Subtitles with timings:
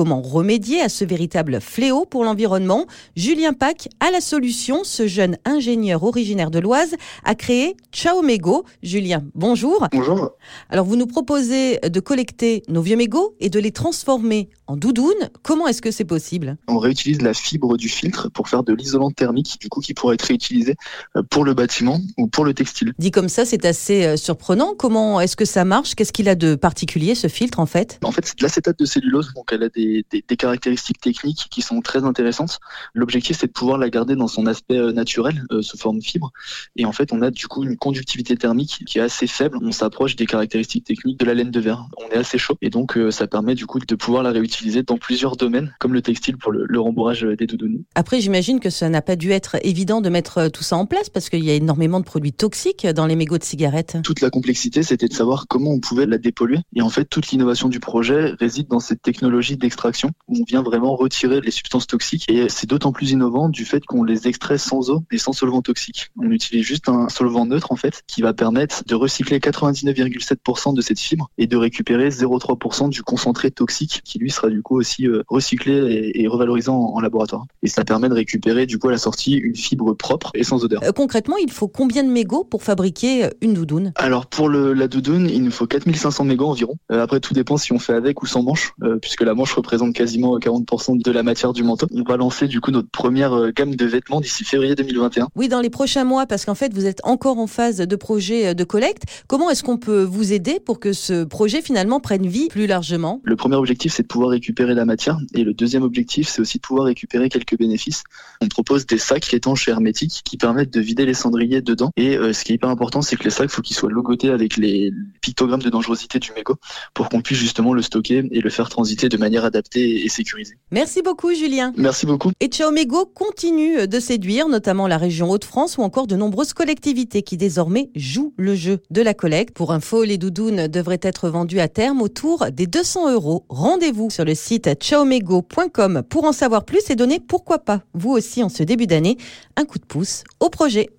[0.00, 2.86] comment remédier à ce véritable fléau pour l'environnement.
[3.16, 4.82] Julien Pack a la solution.
[4.82, 8.64] Ce jeune ingénieur originaire de l'Oise a créé Ciao Mégo.
[8.82, 9.86] Julien, bonjour.
[9.92, 10.30] Bonjour.
[10.70, 15.28] Alors vous nous proposez de collecter nos vieux mégots et de les transformer en doudounes.
[15.42, 16.56] Comment est-ce que c'est possible?
[16.66, 20.14] On réutilise la fibre du filtre pour faire de l'isolant thermique, du coup qui pourrait
[20.14, 20.76] être réutilisé
[21.16, 22.94] euh, pour le bâtiment ou pour le textile.
[22.98, 24.74] Dit comme ça, c'est assez euh, surprenant.
[24.78, 25.94] Comment est-ce que ça marche?
[25.94, 27.98] Qu'est-ce qu'il a de particulier ce filtre en fait?
[28.02, 31.46] En fait, c'est de l'acétate de cellulose, donc elle a des, des, des, caractéristiques techniques
[31.50, 32.58] qui sont très intéressantes.
[32.94, 36.04] L'objectif, c'est de pouvoir la garder dans son aspect euh, naturel, euh, sous forme de
[36.04, 36.32] fibre.
[36.76, 39.58] Et en fait, on a du coup une conductivité thermique qui est assez faible.
[39.62, 41.86] On s'approche des caractéristiques techniques de la laine de verre.
[41.98, 44.98] On est assez chaud et donc ça permet du coup de pouvoir la réutiliser dans
[44.98, 47.82] plusieurs domaines, comme le textile pour le, le rembourrage des doudounes.
[47.94, 50.86] Après, j'imagine que ça n'a pas dû être évident de mettre euh, tout ça en
[50.86, 53.98] place parce qu'il y a énormément de produits toxiques dans les mégots de cigarettes.
[54.04, 56.58] Toute la complexité, c'était de savoir comment on pouvait la dépolluer.
[56.74, 59.79] Et en fait, toute l'innovation du projet réside dans cette technologie d'extraction
[60.28, 62.26] où on vient vraiment retirer les substances toxiques.
[62.28, 65.62] Et c'est d'autant plus innovant du fait qu'on les extrait sans eau et sans solvant
[65.62, 66.10] toxique.
[66.18, 70.80] On utilise juste un solvant neutre, en fait, qui va permettre de recycler 99,7% de
[70.80, 75.06] cette fibre et de récupérer 0,3% du concentré toxique qui lui sera du coup aussi
[75.06, 77.46] euh, recyclé et, revalorisant en, laboratoire.
[77.62, 80.64] Et ça permet de récupérer du coup à la sortie une fibre propre et sans
[80.64, 80.82] odeur.
[80.84, 83.92] Euh, concrètement, il faut combien de mégots pour fabriquer une doudoune?
[83.96, 86.74] Alors pour le, la doudoune, il nous faut 4500 mégots environ.
[86.92, 89.94] Euh, après tout dépend si on fait avec ou sans manche, puisque la manche représente
[89.94, 91.86] quasiment 40% de la matière du manteau.
[91.92, 95.28] On va lancer du coup notre première gamme de vêtements d'ici février 2021.
[95.36, 98.54] Oui, dans les prochains mois, parce qu'en fait vous êtes encore en phase de projet
[98.54, 99.04] de collecte.
[99.26, 103.20] Comment est-ce qu'on peut vous aider pour que ce projet finalement prenne vie plus largement?
[103.24, 105.18] Le premier objectif, c'est de pouvoir récupérer la matière.
[105.34, 108.02] Et le deuxième objectif, c'est aussi de pouvoir récupérer quelques bénéfices.
[108.40, 111.90] On propose des sacs étanches et hermétiques qui permettent de vider les cendriers dedans.
[111.96, 114.30] Et euh, ce qui est hyper important, c'est que les sacs, faut qu'ils soient logotés
[114.30, 116.56] avec les pictogrammes de dangerosité du mégot
[116.94, 120.54] pour qu'on puisse justement le stocker et le faire transiter de manière adaptée et sécurisée.
[120.70, 121.72] Merci beaucoup, Julien.
[121.76, 122.30] Merci beaucoup.
[122.40, 127.22] Et Ciao Mégot continue de séduire notamment la région Hauts-de-France ou encore de nombreuses collectivités
[127.22, 129.54] qui désormais jouent le jeu de la collecte.
[129.54, 133.44] Pour info, les doudounes devraient être vendues à terme autour des 200 euros.
[133.48, 138.42] Rendez-vous sur le site ciaomego.com pour en savoir plus et donner pourquoi pas, vous aussi
[138.42, 139.16] en ce début d'année,
[139.56, 140.90] un coup de pouce au projet.